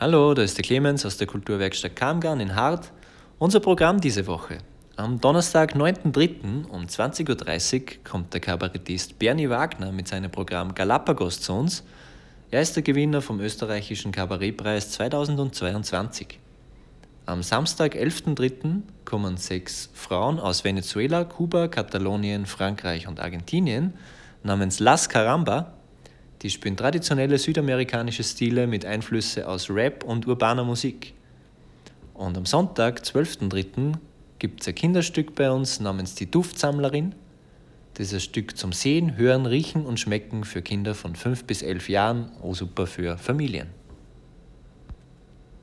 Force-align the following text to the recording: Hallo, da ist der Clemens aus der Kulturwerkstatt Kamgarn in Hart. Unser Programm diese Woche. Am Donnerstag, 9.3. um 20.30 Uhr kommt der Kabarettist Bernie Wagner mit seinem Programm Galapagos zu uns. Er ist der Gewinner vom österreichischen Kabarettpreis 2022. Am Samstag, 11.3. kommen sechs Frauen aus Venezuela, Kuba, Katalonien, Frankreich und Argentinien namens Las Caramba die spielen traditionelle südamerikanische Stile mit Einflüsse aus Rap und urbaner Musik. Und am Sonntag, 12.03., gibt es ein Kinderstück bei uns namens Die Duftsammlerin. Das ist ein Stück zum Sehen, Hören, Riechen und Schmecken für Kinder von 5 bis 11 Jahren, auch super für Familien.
Hallo, 0.00 0.32
da 0.32 0.40
ist 0.40 0.56
der 0.56 0.64
Clemens 0.64 1.04
aus 1.04 1.18
der 1.18 1.26
Kulturwerkstatt 1.26 1.94
Kamgarn 1.94 2.40
in 2.40 2.54
Hart. 2.54 2.90
Unser 3.38 3.60
Programm 3.60 4.00
diese 4.00 4.26
Woche. 4.26 4.56
Am 4.96 5.20
Donnerstag, 5.20 5.76
9.3. 5.76 6.66
um 6.70 6.86
20.30 6.86 7.80
Uhr 7.82 7.86
kommt 8.02 8.32
der 8.32 8.40
Kabarettist 8.40 9.18
Bernie 9.18 9.50
Wagner 9.50 9.92
mit 9.92 10.08
seinem 10.08 10.30
Programm 10.30 10.74
Galapagos 10.74 11.42
zu 11.42 11.52
uns. 11.52 11.84
Er 12.50 12.62
ist 12.62 12.76
der 12.76 12.82
Gewinner 12.82 13.20
vom 13.20 13.40
österreichischen 13.40 14.10
Kabarettpreis 14.10 14.90
2022. 14.92 16.38
Am 17.26 17.42
Samstag, 17.42 17.94
11.3. 17.94 18.80
kommen 19.04 19.36
sechs 19.36 19.90
Frauen 19.92 20.40
aus 20.40 20.64
Venezuela, 20.64 21.24
Kuba, 21.24 21.68
Katalonien, 21.68 22.46
Frankreich 22.46 23.06
und 23.06 23.20
Argentinien 23.20 23.92
namens 24.44 24.80
Las 24.80 25.10
Caramba 25.10 25.74
die 26.42 26.50
spielen 26.50 26.76
traditionelle 26.76 27.38
südamerikanische 27.38 28.24
Stile 28.24 28.66
mit 28.66 28.84
Einflüsse 28.84 29.46
aus 29.46 29.68
Rap 29.70 30.04
und 30.04 30.26
urbaner 30.26 30.64
Musik. 30.64 31.14
Und 32.14 32.36
am 32.36 32.46
Sonntag, 32.46 33.00
12.03., 33.00 33.94
gibt 34.38 34.62
es 34.62 34.68
ein 34.68 34.74
Kinderstück 34.74 35.34
bei 35.34 35.50
uns 35.50 35.80
namens 35.80 36.14
Die 36.14 36.30
Duftsammlerin. 36.30 37.14
Das 37.94 38.08
ist 38.08 38.14
ein 38.14 38.20
Stück 38.20 38.56
zum 38.56 38.72
Sehen, 38.72 39.16
Hören, 39.16 39.44
Riechen 39.44 39.84
und 39.84 40.00
Schmecken 40.00 40.44
für 40.44 40.62
Kinder 40.62 40.94
von 40.94 41.14
5 41.14 41.44
bis 41.44 41.62
11 41.62 41.88
Jahren, 41.90 42.30
auch 42.42 42.54
super 42.54 42.86
für 42.86 43.18
Familien. 43.18 43.79